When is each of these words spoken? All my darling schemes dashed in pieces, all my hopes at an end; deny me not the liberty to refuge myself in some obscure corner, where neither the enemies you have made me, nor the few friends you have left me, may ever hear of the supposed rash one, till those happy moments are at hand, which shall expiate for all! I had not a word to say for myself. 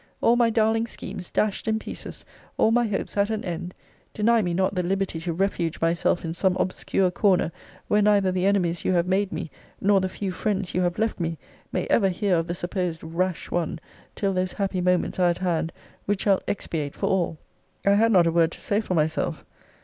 All 0.19 0.35
my 0.35 0.49
darling 0.49 0.87
schemes 0.87 1.29
dashed 1.29 1.67
in 1.67 1.77
pieces, 1.77 2.25
all 2.57 2.71
my 2.71 2.87
hopes 2.87 3.17
at 3.17 3.29
an 3.29 3.43
end; 3.45 3.75
deny 4.15 4.41
me 4.41 4.51
not 4.51 4.73
the 4.73 4.81
liberty 4.81 5.19
to 5.19 5.31
refuge 5.31 5.79
myself 5.79 6.25
in 6.25 6.33
some 6.33 6.55
obscure 6.55 7.11
corner, 7.11 7.51
where 7.87 8.01
neither 8.01 8.31
the 8.31 8.47
enemies 8.47 8.83
you 8.83 8.93
have 8.93 9.05
made 9.05 9.31
me, 9.31 9.51
nor 9.79 10.01
the 10.01 10.09
few 10.09 10.31
friends 10.31 10.73
you 10.73 10.81
have 10.81 10.97
left 10.97 11.19
me, 11.19 11.37
may 11.71 11.85
ever 11.91 12.09
hear 12.09 12.35
of 12.37 12.47
the 12.47 12.55
supposed 12.55 13.03
rash 13.03 13.51
one, 13.51 13.77
till 14.15 14.33
those 14.33 14.53
happy 14.53 14.81
moments 14.81 15.19
are 15.19 15.29
at 15.29 15.37
hand, 15.37 15.71
which 16.07 16.21
shall 16.21 16.41
expiate 16.47 16.95
for 16.95 17.05
all! 17.07 17.37
I 17.85 17.91
had 17.91 18.11
not 18.11 18.25
a 18.25 18.31
word 18.31 18.51
to 18.53 18.59
say 18.59 18.81
for 18.81 18.95
myself. 18.95 19.45